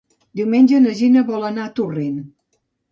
[0.39, 2.19] Diumenge na Gina vol anar a Torrent.